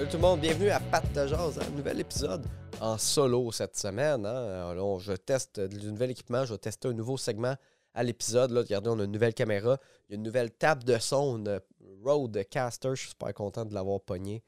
[0.00, 2.46] Salut tout le monde, bienvenue à Pat de Jazz, un nouvel épisode
[2.80, 4.24] en solo cette semaine.
[4.24, 4.70] hein.
[4.70, 7.54] Alors, je teste du nouvel équipement, je vais tester un nouveau segment
[7.92, 8.50] à l'épisode.
[8.50, 9.78] Regardez, on a une nouvelle caméra,
[10.08, 11.60] il y a une nouvelle table de son, une
[12.02, 14.42] Rodecaster, je suis super content de l'avoir pogné.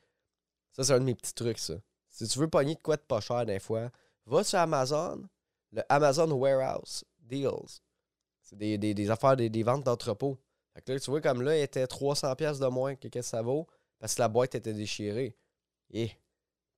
[0.73, 1.75] Ça, c'est un de mes petits trucs, ça.
[2.09, 3.91] Si tu veux pogner de quoi de pas cher des fois,
[4.25, 5.23] va sur Amazon,
[5.71, 7.82] le Amazon Warehouse Deals.
[8.41, 10.39] C'est des, affaires, des, ventes d'entrepôt.
[10.73, 13.32] Fait que là, tu vois, comme là, il était 300$ piastres de moins que qu'est-ce
[13.32, 13.66] que ça vaut
[14.03, 15.37] parce que la boîte était déchirée.
[15.93, 16.14] Et je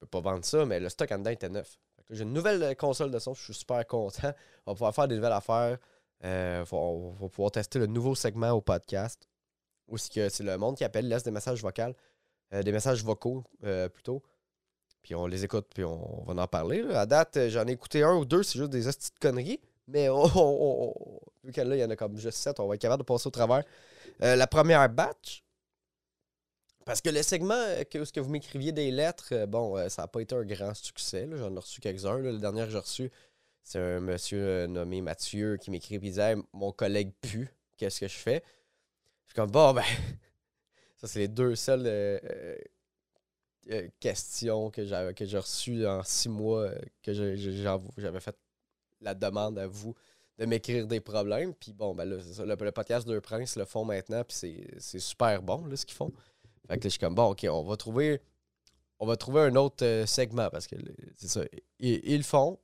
[0.00, 1.78] peux pas vendre ça, mais le stock en dedans était neuf.
[2.10, 4.32] J'ai une nouvelle euh, console de son, je suis super content.
[4.66, 5.78] On va pouvoir faire des nouvelles affaires.
[6.24, 9.28] Euh, on va pouvoir tester le nouveau segment au podcast.
[9.88, 11.95] Où c'est le monde qui appelle, laisse des messages vocaux,
[12.55, 13.45] euh, des messages vocaux
[13.92, 14.22] plutôt.
[15.02, 16.83] Puis on les écoute, puis on, va en parler.
[16.94, 19.60] À date, j'en ai écouté un ou deux, c'est juste des petites conneries.
[19.86, 22.66] Mais on, on- on- vu que là, il y en a comme juste sept, on
[22.66, 23.62] va être capable de passer au travers.
[24.20, 25.43] La première batch,
[26.84, 29.88] parce que le segment euh, que, ce que vous m'écriviez des lettres, euh, bon, euh,
[29.88, 31.28] ça n'a pas été un grand succès.
[31.32, 32.18] J'en ai reçu quelques-uns.
[32.18, 33.10] Le dernier que j'ai reçu,
[33.62, 38.16] c'est un monsieur nommé Mathieu qui m'écrit et disait Mon collègue pue, qu'est-ce que je
[38.16, 38.42] fais?
[39.24, 39.82] Je suis comme Bon, ben,
[40.96, 42.18] ça, c'est les deux seules euh,
[43.70, 46.70] euh, questions que j'ai reçues en six mois
[47.02, 48.36] que j'avais fait
[49.00, 49.94] la demande à vous
[50.38, 51.54] de m'écrire des problèmes.
[51.54, 52.44] Puis bon, ben là, ça.
[52.44, 55.96] Le, podcast Deux Princes le font maintenant, puis c'est- c'est super bon, là, ce qu'ils
[55.96, 56.12] font.
[56.68, 58.20] Fait que là, je suis comme, bon, OK, on va trouver,
[58.98, 60.76] on va trouver un autre euh, segment parce que
[61.16, 61.42] c'est ça.
[61.78, 62.58] Ils, le font,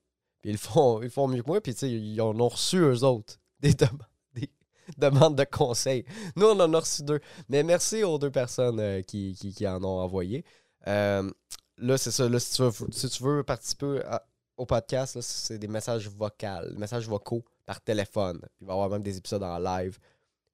[0.44, 3.04] ils font, ils font mieux que moi, puis tu sais, ils en ont reçu eux
[3.04, 3.98] autres des, dem-
[4.34, 4.50] des
[4.96, 6.04] demandes de conseils.
[6.36, 7.20] Nous, on en a reçu deux.
[7.48, 10.44] Mais merci aux deux personnes euh, qui, qui, en ont envoyé.
[10.86, 11.30] Euh,
[11.76, 12.28] là, c'est ça.
[12.28, 14.00] Là, si tu veux, si tu veux participer
[14.56, 18.40] au podcast, c'est des messages vocaux, des messages vocaux par téléphone.
[18.60, 19.98] Il va y avoir même des épisodes en live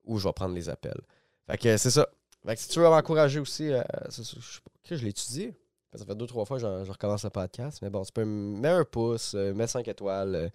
[0.04, 1.00] où je vais prendre les appels.
[1.46, 2.08] Fait que c'est ça.
[2.46, 5.54] Fait que si tu veux m'encourager aussi, euh, c'est ça, je je l'ai étudié.
[5.96, 7.78] Ça fait deux, trois fois que je recommence le podcast.
[7.82, 10.48] Mais bon, tu peux me mettre un pouce, euh, mets 5 étoiles, euh,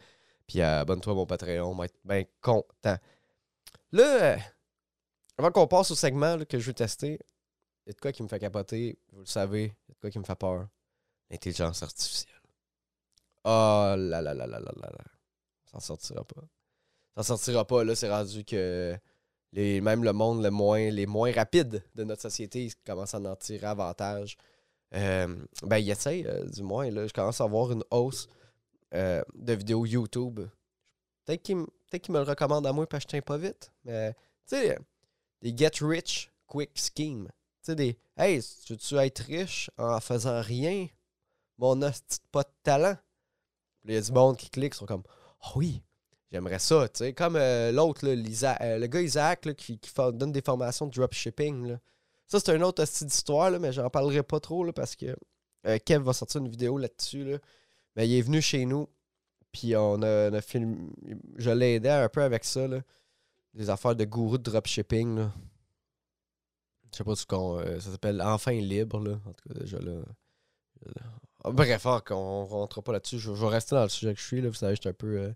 [0.46, 1.72] puis euh, abonne-toi à mon Patreon.
[1.72, 2.97] On va être bien content.
[3.91, 4.38] Là,
[5.38, 7.19] avant qu'on passe au segment là, que je veux tester,
[7.85, 9.94] il y a de quoi qui me fait capoter, vous le savez, il y a
[9.96, 10.68] de quoi qui me fait peur.
[11.30, 12.35] L'intelligence artificielle.
[13.44, 15.03] Oh là là là là là là là.
[15.66, 16.41] Ça s'en sortira pas.
[17.16, 17.84] Ça s'en sortira pas.
[17.84, 18.96] Là, c'est rendu que
[19.53, 23.19] les, même le monde le moins, les moins rapides de notre société ils commencent à
[23.19, 24.38] en tirer avantage.
[24.94, 26.89] Euh, ben, ils essayent, du moins.
[26.89, 28.28] Là, je commence à avoir une hausse
[28.94, 30.41] euh, de vidéos YouTube.
[31.25, 33.72] Peut-être qu'ils me le recommandent à moi parce que je tiens pas vite.
[33.85, 34.13] Mais,
[34.47, 34.78] tu sais,
[35.41, 37.28] des get rich quick schemes.
[37.28, 40.88] Tu sais, des Hey, tu veux-tu être riche en faisant rien?
[41.57, 42.97] Mon hostie pas de talent.
[43.85, 45.03] Il y a du monde qui clique, ils sont comme
[45.44, 45.81] Oh oui,
[46.31, 46.88] j'aimerais ça.
[46.90, 50.92] Tu sais, comme euh, l'autre, euh, le gars Isaac qui, qui donne des formations de
[50.92, 51.68] dropshipping.
[51.68, 51.80] Là.
[52.28, 55.16] Ça, c'est une autre hostie d'histoire, mais j'en parlerai pas trop là, parce que
[55.68, 57.24] euh, Kev va sortir une vidéo là-dessus.
[57.24, 57.38] Là.
[57.96, 58.88] Mais il est venu chez nous,
[59.52, 60.78] puis on a, on a filmé.
[61.36, 62.68] Je l'ai aidé un peu avec ça.
[62.68, 62.81] Là.
[63.53, 65.18] Des affaires de gourou de dropshipping.
[65.18, 65.31] Là.
[66.92, 67.62] Je sais pas ce qu'on.
[67.80, 69.19] ça s'appelle Enfin libre, là.
[69.25, 69.96] En tout cas, déjà là.
[70.86, 71.02] là.
[71.44, 73.18] Ah, Bref, ah, qu'on rentre pas là-dessus.
[73.18, 74.48] Je, je vais rester dans le sujet que je suis, là.
[74.48, 75.34] Vous savez, je suis un peu.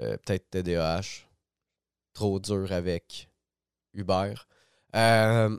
[0.00, 1.26] Euh, Peut-être TDAH.
[2.12, 3.28] Trop dur avec
[3.94, 4.34] Uber.
[4.96, 5.58] Euh,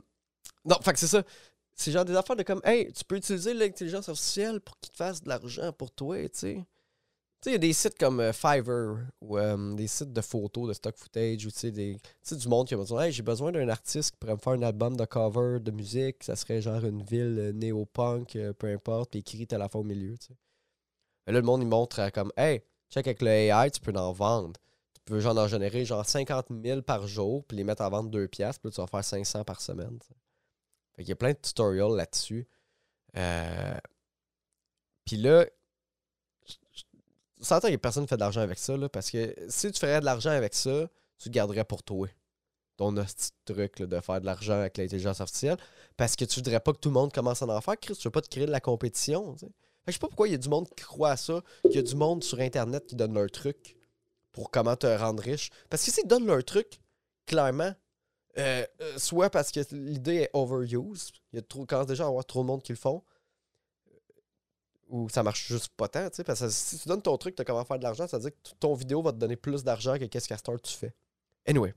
[0.64, 1.22] non, fait que c'est ça.
[1.74, 4.96] C'est genre des affaires de comme, hey, tu peux utiliser l'intelligence artificielle pour qu'il te
[4.96, 6.54] fasse de l'argent pour toi, tu sais.
[7.40, 9.36] Tu sais, il y a des sites comme euh, Fiverr ou
[9.74, 11.98] des sites de photos, de stock footage, ou tu sais, des,
[12.30, 13.04] du monde qui a besoin.
[13.04, 16.22] Hey, j'ai besoin d'un artiste qui pourrait me faire un album de cover de musique.
[16.22, 19.84] Ça serait genre une ville euh, néo-punk, peu importe, puis écrit à la fin au
[19.84, 20.36] milieu, tu sais.
[21.26, 24.52] Là, le monde, il montre comme, hey, check avec le AI, tu peux en vendre.
[24.94, 28.10] Tu peux genre en générer genre 50 000 par jour, puis les mettre à vendre
[28.10, 29.98] 2 piastres, puis là, tu vas faire 500 par semaine.
[30.00, 30.14] tu sais.
[30.94, 32.46] Fait qu'il y a plein de tutorials là-dessus.
[33.16, 33.78] Euh,
[35.04, 35.46] Puis là,
[37.40, 40.00] s'entend a personne qui fait de l'argent avec ça, là, parce que si tu ferais
[40.00, 40.88] de l'argent avec ça,
[41.18, 42.08] tu garderais pour toi.
[42.76, 43.04] Ton de
[43.44, 45.58] truc là, de faire de l'argent avec l'intelligence artificielle.
[45.96, 47.78] Parce que tu voudrais pas que tout le monde commence à en faire.
[47.78, 49.34] Chris, tu veux pas te créer de la compétition.
[49.34, 49.46] que
[49.86, 51.78] je sais pas pourquoi il y a du monde qui croit à ça, qu'il y
[51.78, 53.76] a du monde sur Internet qui donne leur truc
[54.30, 55.50] pour comment te rendre riche.
[55.68, 56.80] Parce que s'ils donnent leur truc,
[57.26, 57.74] clairement,
[58.38, 62.08] euh, euh, soit parce que l'idée est overuse, il y a trop, quand déjà à
[62.08, 63.02] avoir trop de monde qui le font,
[64.88, 67.36] ou ça marche juste pas tant, tu sais, parce que si tu donnes ton truc
[67.36, 69.64] de comment faire de l'argent, ça veut dire que ton vidéo va te donner plus
[69.64, 70.94] d'argent que qu'est-ce qu'à tu fais.
[71.46, 71.74] Anyway.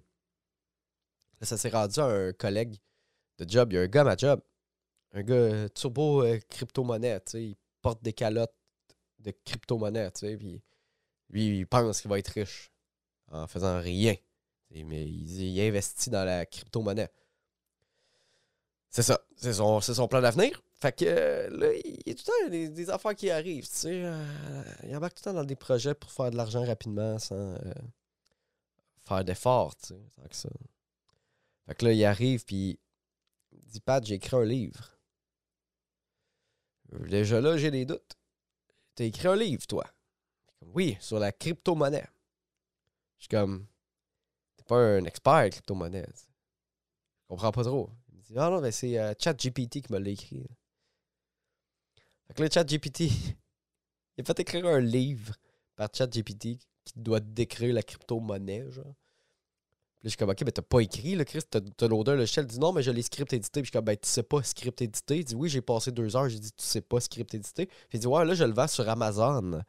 [1.41, 2.77] Ça s'est rendu à un collègue
[3.37, 3.71] de job.
[3.71, 4.41] Il y a un gars à ma job.
[5.13, 7.57] Un gars turbo euh, crypto-monnaie, tu sais.
[7.85, 8.55] Porte des calottes
[9.19, 10.37] de crypto-monnaie, tu sais.
[10.37, 10.59] Puis
[11.29, 12.71] lui, il pense qu'il va être riche
[13.31, 14.15] en faisant rien.
[14.71, 17.11] Mais il, investit dans la crypto-monnaie.
[18.89, 19.21] C'est ça.
[19.35, 20.63] C'est son, son plan d'avenir.
[20.73, 23.67] Fait que euh, là, il y a tout le temps des, des affaires qui arrivent,
[23.69, 24.03] tu sais.
[24.03, 27.35] euh, il embarque tout le temps dans des projets pour faire de l'argent rapidement sans
[27.35, 27.73] euh,
[29.07, 29.95] faire d'efforts, tu sais.
[30.31, 30.49] ça.
[31.67, 32.79] Fait que là, il arrive, puis
[33.51, 34.94] il dit Pat, j'ai écrit un livre.
[36.91, 38.17] Déjà là, j'ai des doutes.
[38.95, 39.85] T'as écrit un livre, toi.
[40.73, 42.07] Oui, sur la crypto-monnaie.
[43.17, 43.65] Je suis comme,
[44.57, 46.05] t'es pas un expert crypto-monnaie.
[46.15, 47.89] Je comprends pas trop.
[48.09, 50.45] Il me dit, ah non, mais c'est euh, ChatGPT qui me l'a écrit.
[52.27, 53.01] Fait que là, ChatGPT,
[54.17, 55.35] il a fait écrire un livre
[55.75, 58.95] par ChatGPT qui doit décrire la crypto-monnaie, genre.
[60.05, 62.25] Je suis comme, ok, mais t'as pas écrit, là, Chris, t'as l'odeur, le.
[62.25, 63.61] Il dit, non, mais je l'ai script édité.
[63.61, 65.17] Puis je suis comme, ben, tu sais pas script édité.
[65.17, 66.29] Il dit, oui, j'ai passé deux heures.
[66.29, 67.65] J'ai dit, tu sais pas script édité.
[67.65, 69.61] Puis il dit, ouais, là, je le vends sur Amazon.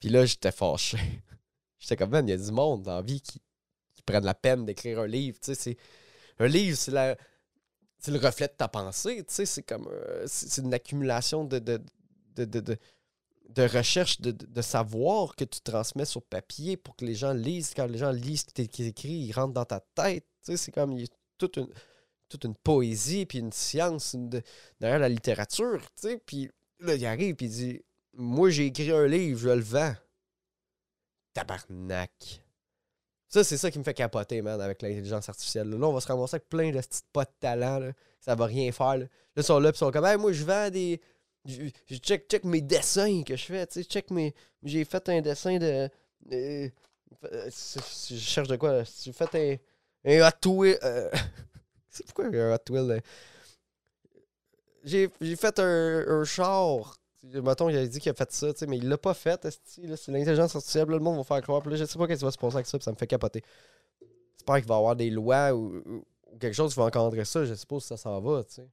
[0.00, 0.98] Puis là, j'étais fâché.
[1.78, 3.40] j'étais comme, man, il y a du monde dans la vie qui,
[3.94, 5.38] qui prennent la peine d'écrire un livre.
[5.40, 5.76] Tu sais, c'est.
[6.40, 7.16] Un livre, c'est la.
[7.98, 9.88] C'est le reflet de ta pensée, tu sais, c'est comme.
[9.88, 12.76] euh, c'est une accumulation de, de,
[13.48, 17.72] de- recherche de, savoir que tu transmets sur papier pour que les gens lisent.
[17.74, 20.26] Quand les gens lisent ce qui écrit, ils rentrent dans ta tête.
[20.42, 20.96] C'est comme
[21.38, 21.56] toute
[22.44, 24.16] une, poésie puis une science
[24.80, 25.80] derrière la littérature.
[25.96, 26.50] Tu sais, puis
[26.80, 27.82] là, il arrive puis il dit
[28.14, 29.94] Moi, j'ai écrit un livre, je le vends.
[31.32, 32.44] Tabarnak.
[33.34, 35.68] Ça, c'est ça qui me fait capoter, man, avec l'intelligence artificielle.
[35.68, 37.80] Là, on va se ramasser avec plein de petits pas de talent.
[37.80, 37.92] Là.
[38.20, 38.96] Ça va rien faire.
[38.96, 39.06] Là,
[39.36, 41.00] ils sont là, puis ils sont comme, moi, je vends des.
[41.46, 41.68] Je,
[41.98, 43.66] check, check mes dessins que je fais.
[43.66, 44.34] Tu sais, check mes.
[44.62, 45.88] J'ai fait un dessin de.
[46.32, 46.68] euh,
[47.22, 48.82] je cherche de quoi.
[49.02, 49.56] J'ai fait un.
[50.06, 50.78] Un Hot Wheel.
[50.82, 51.10] euh,
[51.90, 53.02] c'est pourquoi un Hot Wheel?
[54.84, 56.96] J'ai fait un, un char.
[57.22, 59.48] Mettons, il a dit qu'il a fait ça, tu sais, mais il l'a pas fait.
[59.64, 60.88] C'est l'intelligence artificielle.
[60.88, 61.62] le monde va faire croire.
[61.62, 62.76] Puis là, je sais pas qu'est-ce qui va se passer avec ça.
[62.76, 63.42] Puis ça me fait capoter.
[64.36, 67.24] J'espère qu'il va y avoir des lois ou, ou- ou quelque chose qui va encadrer
[67.24, 67.44] ça.
[67.46, 68.68] Je suppose que ça s'en va, tu sais.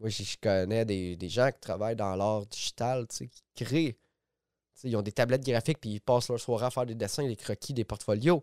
[0.00, 3.96] Moi, je connais des, des gens qui travaillent dans l'art digital, qui créent.
[4.82, 7.36] Ils ont des tablettes graphiques, puis ils passent leur soirée à faire des dessins, des
[7.36, 8.42] croquis, des portfolios.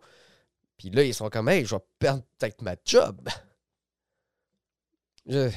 [0.76, 3.28] Puis là, ils sont comme, hey, je vais perdre peut-être ma job.
[5.26, 5.50] Je...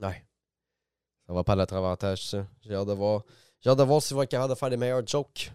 [0.00, 0.24] Ouais.
[1.26, 2.46] Ça va pas notre avantage, ça.
[2.60, 3.24] J'ai hâte de voir.
[3.60, 5.50] J'ai hâte de voir s'ils vont être capables de faire des meilleurs jokes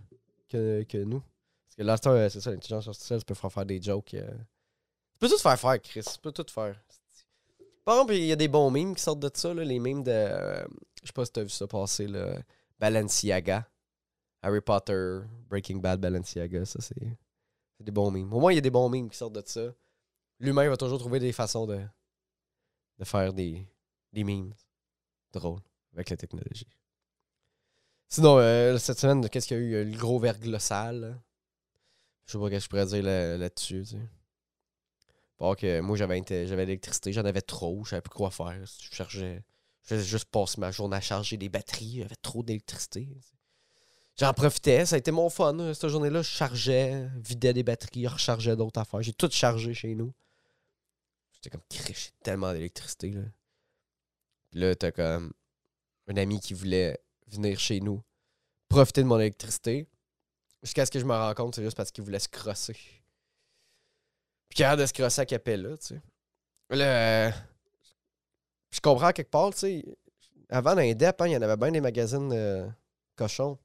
[0.50, 1.22] que, que nous.
[1.22, 4.14] Parce que là, c'est ça, c'est ça, l'intelligence artificielle, tu peux faire faire des jokes.
[4.16, 4.30] euh.
[4.32, 6.04] Tu peux tout faire faire, Chris.
[6.04, 6.76] Tu peux tout faire.
[7.88, 10.04] Par exemple, il y a des bons memes qui sortent de ça, là, les memes
[10.04, 10.12] de.
[10.12, 10.68] euh,
[11.01, 12.38] je sais pas si t'as vu ça passer, là.
[12.78, 13.66] Balenciaga.
[14.42, 17.18] Harry Potter, Breaking Bad, Balenciaga, ça c'est.
[17.78, 18.34] C'est des bons memes.
[18.34, 19.74] Au moins, il y a des bons memes qui sortent de ça.
[20.38, 21.80] L'humain va toujours trouver des façons de,
[23.00, 23.66] de faire des,
[24.12, 24.54] des memes
[25.31, 25.62] drôles
[25.94, 26.68] avec la technologie.
[28.10, 29.92] Sinon, euh, cette semaine, qu'est-ce qu'il y a eu?
[29.92, 31.13] Le gros verglas là.
[32.25, 34.10] Je sais pas ce que je pourrais dire là- là-dessus, tu sais.
[35.39, 38.60] Bon, que moi, j'avais j'avais l'électricité, j'en avais trop, je savais plus quoi faire.
[38.66, 39.44] Je chargeais.
[39.84, 43.07] Je faisais juste passer ma journée à charger des batteries, j'avais trop d'électricité.
[44.19, 45.57] J'en profitais, ça a été mon fun.
[45.60, 49.01] euh, Cette journée-là, je chargeais, vidais des batteries, rechargeais d'autres affaires.
[49.04, 50.12] J'ai tout chargé chez nous.
[51.34, 51.94] J'étais comme, j'ai
[52.24, 53.12] tellement d'électricité.
[53.12, 53.22] Là.
[54.50, 55.31] Puis là, t'as comme
[56.07, 58.01] un ami qui voulait venir chez nous,
[58.69, 59.88] profiter de mon électricité.
[60.63, 62.75] Jusqu'à ce que je me rende compte, c'est juste parce qu'il voulait se crosser.
[64.50, 66.02] Puis de se crosser à Capella, tu sais.
[66.74, 67.32] Euh,
[68.71, 69.98] je comprends quelque part, tu sais.
[70.50, 72.68] Avant, dans les DEP, il y en avait bien des magazines euh,
[73.16, 73.57] cochons.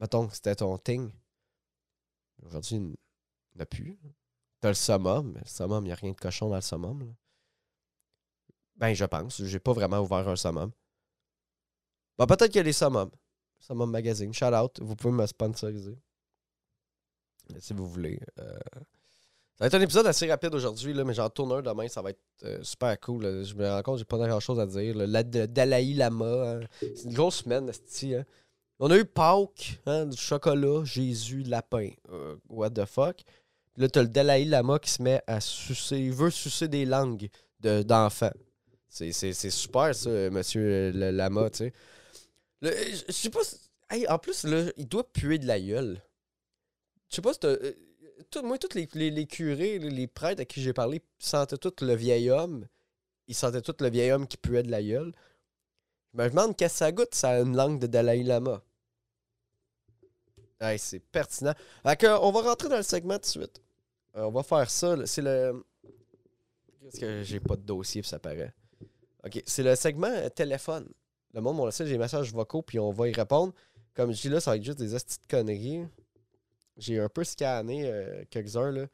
[0.00, 1.10] Mettons que c'était ton thing.
[2.44, 2.96] Aujourd'hui, il
[3.56, 3.98] n'y a plus.
[4.60, 7.14] T'as le summum, mais le summum, il n'y a rien de cochon dans le summum.
[8.76, 9.44] Ben, je pense.
[9.44, 10.72] J'ai pas vraiment ouvert un summum.
[12.18, 13.10] Ben, peut-être qu'il y a les summums.
[13.60, 14.32] Summum Magazine.
[14.34, 14.80] Shout out.
[14.80, 15.96] Vous pouvez me sponsoriser.
[17.58, 18.20] Si vous voulez.
[18.38, 18.58] Euh,
[19.62, 21.86] Ça va être un épisode assez rapide aujourd'hui, mais j'en tourne un demain.
[21.86, 23.44] Ça va être euh, super cool.
[23.44, 24.96] Je me rends compte, j'ai pas grand chose à dire.
[24.96, 25.06] là.
[25.06, 26.26] La, Dalai Lama.
[26.26, 26.60] hein.
[26.80, 28.24] C'est une grosse semaine, esti, hein.
[28.80, 31.90] On a eu Pâques, hein, du chocolat, Jésus, lapin.
[32.10, 33.20] Euh, what the fuck?
[33.76, 35.98] Là, t'as le Dalai Lama qui se met à sucer.
[36.00, 37.28] Il veut sucer des langues
[37.60, 38.32] de- d'enfants.
[38.88, 41.72] C'est super, ça, monsieur le Lama, tu sais.
[42.62, 43.42] Je sais pas.
[43.90, 46.02] hey, en plus, là, il doit puer de la gueule.
[47.08, 47.72] Je sais pas si euh,
[48.42, 51.94] moi, tous les, les, les curés, les, prêtres à qui j'ai parlé sentaient tout le
[51.94, 52.66] vieil homme.
[53.28, 55.12] Ils sentaient tout le vieil homme qui puait de la gueule.
[56.12, 58.62] Je me demande qu'est-ce que ça goûte, ça a une langue de Dalai Lama.
[60.60, 61.54] Hey, c'est pertinent.
[61.98, 63.62] Que, on va rentrer dans le segment tout de suite.
[64.16, 64.94] Euh, on va faire ça.
[65.06, 65.64] C'est le.
[66.80, 68.54] Qu'est-ce que j'ai pas de dossier, ça paraît?
[69.24, 70.88] Ok, c'est le segment euh, téléphone.
[71.32, 73.52] Le monde m'ont laissé des messages vocaux, puis on va y répondre.
[73.94, 75.86] Comme je dis là, ça va être juste des astuces de conneries.
[76.76, 78.70] J'ai un peu scanné euh, quelques-uns.
[78.70, 78.86] là.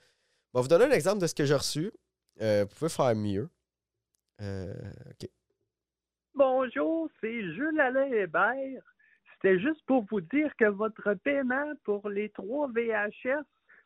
[0.54, 1.92] Vais vous donner un exemple de ce que j'ai reçu.
[2.40, 3.48] Euh, vous pouvez faire mieux.
[4.40, 4.72] Euh,
[5.10, 5.28] OK.
[6.34, 8.82] Bonjour, c'est Jules Alain Hébert.
[9.34, 13.44] C'était juste pour vous dire que votre paiement pour les trois VHS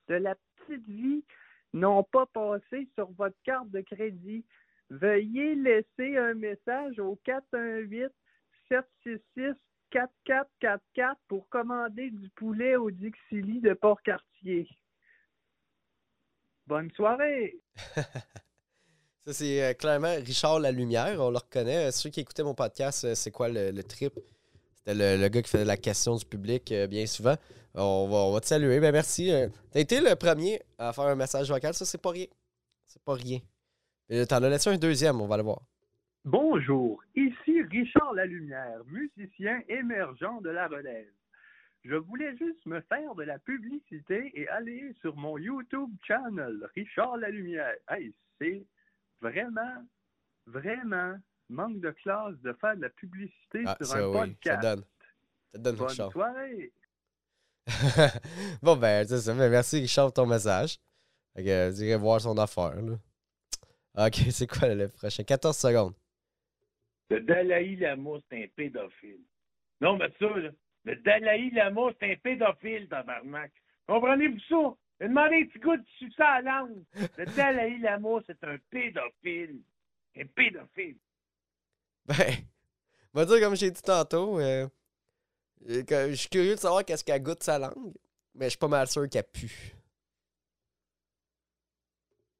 [0.08, 1.24] de la petite vie
[1.72, 4.44] n'ont pas passé sur votre carte de crédit.
[4.90, 8.10] Veuillez laisser un message au 418
[8.68, 9.54] 766
[9.92, 14.68] 4444 pour commander du poulet au Dixili de Port-Cartier.
[16.66, 17.60] Bonne soirée!
[19.24, 21.92] Ça, c'est euh, clairement Richard Lalumière, on le reconnaît.
[21.92, 24.18] Ceux qui écoutaient mon podcast, euh, c'est quoi le, trip?
[24.74, 27.36] C'était le, gars qui faisait la question du public euh, bien souvent.
[27.74, 28.80] On va, te saluer.
[28.80, 29.30] Ben, merci.
[29.30, 31.72] euh, T'as été le premier à faire un message vocal.
[31.72, 32.26] Ça, c'est pas rien.
[32.86, 33.38] C'est pas rien.
[34.28, 35.62] T'en as laissé un deuxième, on va le voir.
[36.24, 41.10] Bonjour, ici Richard Lalumière, musicien émergent de la relève.
[41.84, 47.16] Je voulais juste me faire de la publicité et aller sur mon YouTube channel, Richard
[47.16, 47.74] Lalumière.
[47.88, 48.64] Hey, c'est
[49.20, 49.84] vraiment,
[50.46, 51.16] vraiment
[51.48, 54.12] manque de classe de faire de la publicité Ah, sur ça, un oui.
[54.14, 54.62] Ça podcast.
[54.62, 54.84] donne.
[55.52, 56.12] Ça donne, Bonne Richard.
[56.12, 56.72] soirée!
[58.62, 59.34] bon, ben, c'est ça.
[59.34, 60.78] Ben, merci, Richard, pour ton message.
[61.34, 62.94] Fait que, euh, je dirais voir son affaire, là.
[64.06, 65.24] Ok, c'est quoi le prochain?
[65.24, 65.94] 14 secondes.
[67.10, 69.20] Le Dalai Lama, c'est un pédophile.
[69.80, 70.50] Non, mais ça, là,
[70.84, 73.52] le Dalai Lama, c'est un pédophile, tabarnak.
[73.86, 74.74] Comprenez-vous ça?
[75.00, 76.84] Demandé un petit goût de succès à la langue.
[77.18, 79.60] Le Dalai Lama, c'est un pédophile.
[80.16, 80.98] Un pédophile.
[82.06, 82.16] Ben,
[83.14, 84.66] on va dire comme j'ai dit tantôt, euh,
[85.66, 87.94] je suis curieux de savoir qu'est-ce qu'elle goûte sa langue,
[88.34, 89.72] mais je suis pas mal sûr qu'elle pue.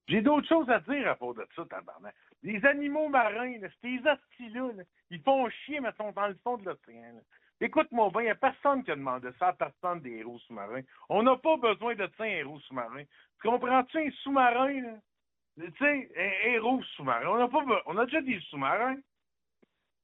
[0.08, 2.14] J'ai d'autres choses à dire à propos de ça, tabarnak.
[2.42, 6.36] Les animaux marins, là, ces hosties-là, là, ils font chier, mais ils sont dans le
[6.42, 7.20] fond de l'océan.
[7.60, 10.82] Écoute-moi bien, il n'y a personne qui a demandé ça à personne des héros sous-marins.
[11.08, 13.04] On n'a pas besoin de ça, un héros sous-marin.
[13.40, 14.94] Tu comprends-tu un sous-marin, là?
[15.56, 17.28] Tu sais, un héros sous-marin.
[17.28, 18.96] On n'a pas On a déjà des sous-marins.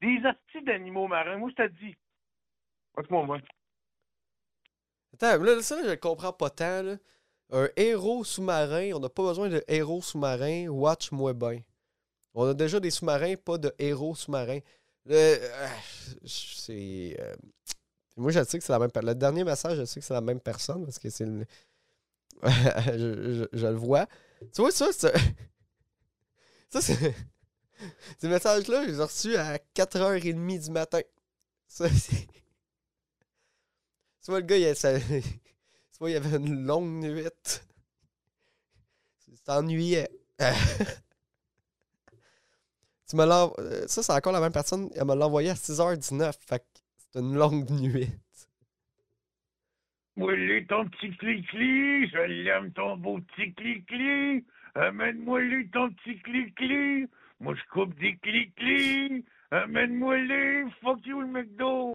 [0.01, 1.39] Des hosties d'animaux marins.
[1.39, 1.97] Moi, je te dis.
[2.93, 3.39] Écoute-moi, moi.
[5.15, 6.97] Attends, là, ça, je le comprends pas tant, là.
[7.51, 11.63] Un héros sous-marin, on n'a pas besoin de héros sous-marin, watch-moi bien.
[12.35, 14.61] On a déjà des sous-marins, pas de héros sous-marins.
[15.07, 15.69] Le- euh,
[16.27, 17.17] c'est.
[17.21, 17.35] euh,
[18.17, 19.11] moi, je sais que c'est la même personne.
[19.11, 21.47] Le dernier message, je sais que c'est la même personne parce que c'est le.
[22.43, 24.07] je, le vois.
[24.55, 25.15] Tu vois, ça, c'est.
[26.71, 27.15] Ça, c'est.
[28.19, 31.01] Ces messages-là, je les ai reçus à 4h30 du matin.
[31.69, 32.27] Ça, c'est.
[34.23, 34.99] Tu vois, le gars, il, a- ça-
[36.01, 37.25] il avait une longue nuit.
[39.29, 40.11] Il s'ennuyait.
[43.09, 44.91] Tu me euh, Ça, c'est encore la même personne.
[44.95, 46.33] Elle me l'a envoyé à 6h19.
[46.47, 46.65] Fait que
[47.13, 48.11] c'est une longue nuit.
[50.17, 54.45] Moi, lui, ton petit cli-cli, je l'aime, ton beau petit cli-cli.
[54.75, 57.09] Amène-moi lui, ton petit cli-cli.
[57.41, 59.25] Moi, je coupe des cli-cli.
[59.51, 61.93] Amène-moi lui, fuck you, le McDo.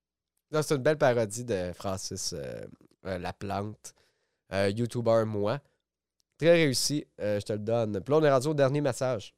[0.51, 2.61] C'est une belle parodie de Francis euh,
[3.05, 3.93] euh, Laplante,
[4.53, 5.59] euh, YouTuber moi.
[6.37, 8.01] Très réussi, euh, je te le donne.
[8.01, 9.33] Puis là, on est rendu au dernier message.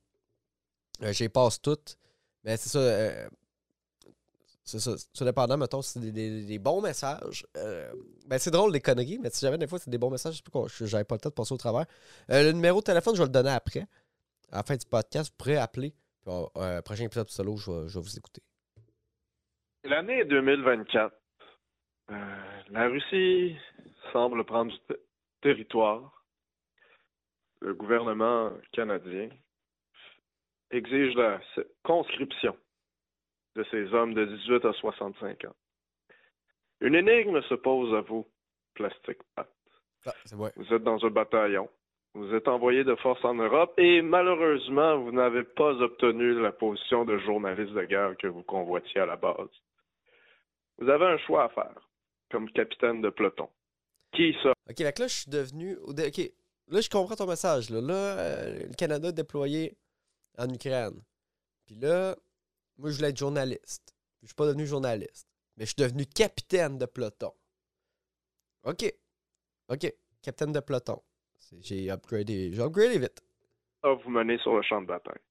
[1.01, 1.97] Euh, J'y passe toutes.
[2.43, 2.79] Mais c'est ça.
[2.79, 3.27] euh,
[4.63, 4.95] c'est ça.
[5.13, 7.45] Ça dépendant, mettons, c'est des, bons messages.
[7.57, 7.91] euh,
[8.27, 10.85] ben, c'est drôle, des conneries, mais si jamais des fois c'est des bons messages, je
[10.85, 11.85] j'avais pas le temps de passer au travers.
[12.31, 13.85] Euh, le numéro de téléphone, je vais le donner après.
[14.51, 15.93] À la fin du podcast, vous pourrez appeler.
[16.23, 16.31] Puis,
[16.83, 18.41] prochain épisode solo, je vais, je vais vous écouter.
[19.83, 21.13] L'année 2024.
[22.11, 22.13] Euh,
[22.71, 23.55] la Russie
[24.13, 24.99] semble prendre du te-
[25.41, 26.23] territoire.
[27.61, 29.29] Le gouvernement canadien
[30.71, 31.39] exige la
[31.83, 32.55] conscription
[33.55, 35.55] de ces hommes de 18 à 65 ans.
[36.81, 38.27] Une énigme se pose à vous,
[38.73, 39.49] Plastic Pat.
[40.05, 40.51] Ah, vrai.
[40.55, 41.69] Vous êtes dans un bataillon.
[42.13, 47.03] Vous êtes envoyé de force en Europe et malheureusement, vous n'avez pas obtenu la position
[47.03, 49.49] de journaliste de guerre que vous convoitiez à la base.
[50.77, 51.89] Vous avez un choix à faire,
[52.31, 53.49] comme capitaine de peloton.
[54.13, 54.53] Qui ça?
[54.69, 55.75] Ok, là, je suis devenu.
[55.87, 56.31] Ok,
[56.69, 57.69] là, je comprends ton message.
[57.69, 59.75] Là, là euh, le Canada est déployé
[60.37, 61.01] en Ukraine.
[61.65, 62.15] Puis là,
[62.77, 63.95] moi, je voulais être journaliste.
[64.21, 65.27] Je suis pas devenu journaliste.
[65.57, 67.31] Mais je suis devenu capitaine de peloton.
[68.63, 68.91] Ok.
[69.69, 71.01] Ok, capitaine de peloton.
[71.61, 72.51] J'ai upgradé.
[72.53, 73.21] J'ai upgradé vite.
[73.83, 75.21] à vous mener sur le champ de bataille.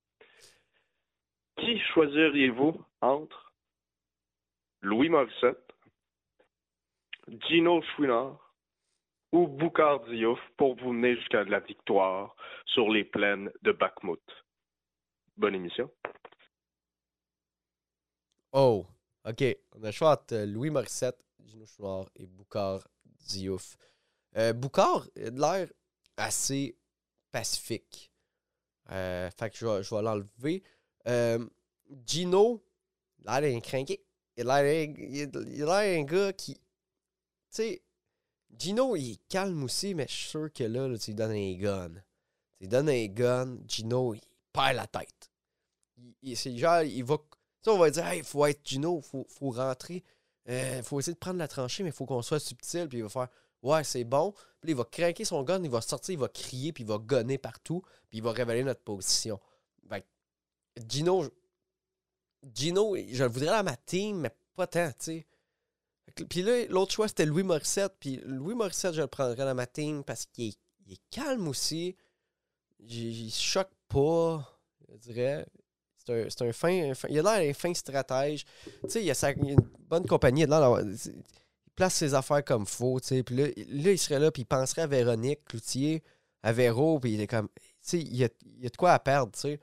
[1.56, 3.52] Qui choisiriez-vous entre
[4.82, 5.72] Louis Morissette,
[7.48, 8.54] Gino Chouinard
[9.32, 12.34] ou Boucard Diouf pour vous mener jusqu'à la victoire
[12.66, 14.20] sur les plaines de Bakhmut?
[15.36, 15.90] Bonne émission.
[18.52, 18.86] Oh,
[19.24, 19.44] ok.
[19.72, 23.76] On a le choix entre euh, Louis Morissette, Gino Chouinard et Boucard Diouf.
[24.36, 25.72] Euh, Boucard a l'air
[26.16, 26.76] assez
[27.32, 28.12] pacifique.
[28.90, 30.62] Euh, fait que je vais, je vais l'enlever.
[31.08, 31.44] Euh,
[32.06, 32.64] Gino,
[33.18, 34.04] il a l'air craqué.
[34.36, 36.54] Il a l'air il a l'air un gars qui.
[36.54, 36.60] Tu
[37.50, 37.82] sais,
[38.56, 41.32] Gino, il est calme aussi, mais je suis sûr que là, là, tu lui donnes
[41.32, 41.94] un gun.
[42.56, 44.20] Tu lui donnes un gun, Gino, il
[44.54, 45.30] perd la tête.
[46.34, 47.18] C'est genre, il va.
[47.62, 50.02] Sais, on va dire, il faut être Gino, il faut, faut rentrer.
[50.46, 52.88] Il faut essayer de prendre la tranchée, mais il faut qu'on soit subtil.
[52.88, 53.28] Puis il va faire,
[53.62, 54.32] ouais, c'est bon.
[54.60, 56.98] Puis il va craquer son gun, il va sortir, il va crier, puis il va
[56.98, 57.82] gonner partout.
[58.08, 59.40] Puis il va révéler notre position.
[59.88, 60.06] Fait
[60.88, 61.24] Gino,
[62.54, 65.26] Gino, je le voudrais dans ma team, mais pas tant, tu sais.
[66.28, 67.94] Puis là, l'autre choix, c'était Louis Morissette.
[67.98, 71.48] Puis Louis Morissette, je le prendrais dans ma team parce qu'il est, il est calme
[71.48, 71.96] aussi.
[72.88, 74.60] Il, se choque pas,
[74.92, 75.46] je dirais.
[75.96, 78.44] C'est un, un fin, un fin- Il a l'air d'un fin stratège.
[78.82, 79.56] Tu sais, il a, a une
[79.88, 80.42] bonne compagnie.
[80.42, 81.22] Il, a il
[81.74, 83.22] place ses affaires comme faut, tu sais.
[83.22, 86.02] Puis là, là, il serait là, puis il penserait à Véronique Cloutier,
[86.42, 87.48] à Véro, puis il est comme...
[87.56, 89.60] Tu sais, il y a, il a de quoi à perdre, tu sais.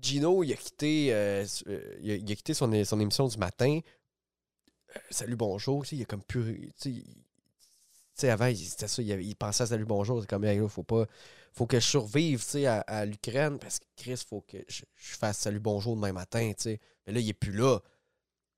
[0.00, 3.80] Gino, il a quitté, euh, euh, il a, quitté son, son émission du matin.
[4.96, 5.82] Euh, salut, bonjour.
[5.82, 6.72] Tu sais, il a comme plus.
[6.80, 7.04] Tu sais,
[8.20, 9.02] sais, avant, c'était ça.
[9.02, 10.20] Il, pensait à salut, bonjour.
[10.20, 11.06] C'est comme, faut pas.
[11.52, 15.38] Faut que je survive, tu sais, à, l'Ukraine parce que Chris, faut que je, fasse
[15.38, 16.80] salut, bonjour demain matin, tu sais.
[17.06, 17.78] Mais là, il est plus là.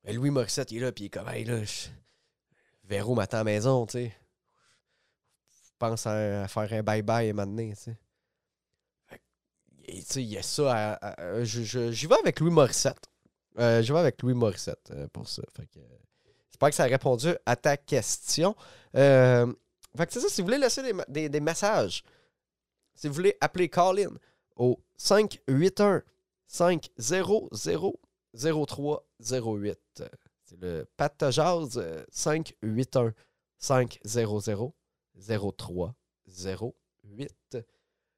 [0.04, 1.88] Mais Louis Morissette, il est là, puis il est comme, hey, là, je...
[2.84, 4.12] Véro m'attend à la maison, tu sais.
[5.78, 7.98] Pense à, à faire un bye-bye maintenant, tu sais.
[9.88, 13.08] Tu sais, il y a ça à- J'y vais avec Louis Morissette.
[13.58, 15.42] Euh, J'y vais avec Louis Morissette euh, pour ça.
[15.56, 16.05] Fait que, euh,
[16.56, 18.56] J'espère que ça a répondu à ta question?
[18.94, 19.52] Euh,
[19.94, 22.02] fait que c'est ça, si vous voulez laisser des, messages,
[22.94, 24.14] si vous voulez appeler Colin
[24.56, 26.02] au 581
[26.46, 26.80] 500
[28.32, 30.02] 0308.
[30.44, 33.12] C'est le Pat Jazz euh, 581
[33.58, 34.72] 500
[35.14, 37.58] 0308.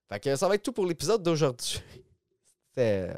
[0.08, 1.82] Fait que ça va être tout pour l'épisode d'aujourd'hui.
[2.68, 3.14] C'était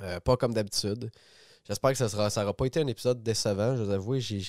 [0.00, 1.12] euh, pas comme d'habitude.
[1.64, 3.76] J'espère que ça sera, ça aura pas été un épisode décevant.
[3.76, 4.42] Je vous avoue, j'ai,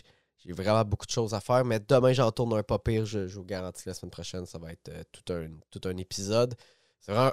[0.49, 3.05] vraiment beaucoup de choses à faire, mais demain j'en tourne un pas pire.
[3.05, 5.97] Je, vous garantis que la semaine prochaine, ça va être euh, tout, un, tout un
[5.97, 6.55] épisode.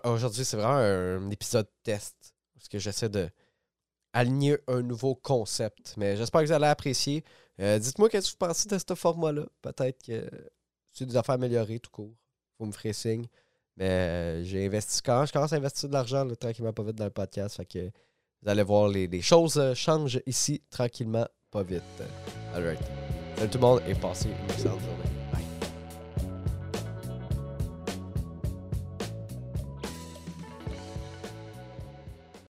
[0.05, 2.35] Aujourd'hui, c'est vraiment un, épisode test.
[2.55, 3.29] Parce que j'essaie de
[4.13, 5.95] aligner un nouveau concept.
[5.97, 7.25] Mais j'espère que vous allez apprécier.
[7.61, 9.47] Euh, dites-moi qu'est-ce que vous pensez de ce format-là.
[9.63, 10.29] Peut-être que
[10.93, 12.15] c'est des affaires améliorées tout court.
[12.59, 13.27] Vous me ferez signe.
[13.77, 16.97] Mais euh, j'ai investi quand je commence à investir de l'argent là, tranquillement pas vite
[16.97, 17.59] dans le podcast.
[18.43, 21.83] Vous allez voir les, choses euh, changent ici tranquillement pas vite.
[22.55, 22.81] Alright.
[23.37, 25.02] Salut tout le monde et passez une journée.